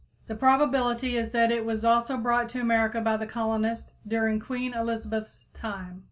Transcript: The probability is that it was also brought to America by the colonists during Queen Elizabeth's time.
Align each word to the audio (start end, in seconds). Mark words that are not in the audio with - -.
The 0.25 0.33
probability 0.33 1.15
is 1.15 1.29
that 1.29 1.51
it 1.51 1.63
was 1.63 1.85
also 1.85 2.17
brought 2.17 2.49
to 2.49 2.59
America 2.59 3.01
by 3.01 3.17
the 3.17 3.27
colonists 3.27 3.93
during 4.07 4.39
Queen 4.39 4.73
Elizabeth's 4.73 5.45
time. 5.53 5.99